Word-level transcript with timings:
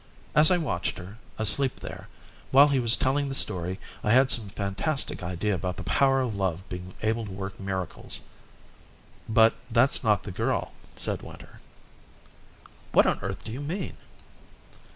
As 0.33 0.49
I 0.49 0.57
watched 0.57 0.97
her, 0.97 1.19
asleep 1.37 1.79
there, 1.81 2.07
while 2.49 2.69
he 2.69 2.79
was 2.79 2.97
telling 2.97 3.29
the 3.29 3.35
story 3.35 3.79
I 4.03 4.09
had 4.11 4.31
some 4.31 4.49
fantastic 4.49 5.21
idea 5.21 5.53
about 5.53 5.77
the 5.77 5.83
power 5.83 6.21
of 6.21 6.33
love 6.33 6.67
being 6.69 6.95
able 7.03 7.23
to 7.25 7.31
work 7.31 7.59
miracles." 7.59 8.21
"But 9.29 9.53
that's 9.69 10.03
not 10.03 10.23
the 10.23 10.31
girl," 10.31 10.73
said 10.95 11.21
Winter. 11.21 11.59
"What 12.93 13.05
on 13.05 13.19
earth 13.19 13.43
do 13.43 13.51
you 13.51 13.61
mean?" 13.61 13.95